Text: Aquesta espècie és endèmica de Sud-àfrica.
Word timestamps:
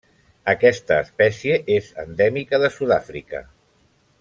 Aquesta 0.53 0.97
espècie 1.01 1.59
és 1.75 1.91
endèmica 2.05 2.61
de 2.65 2.73
Sud-àfrica. 2.79 3.47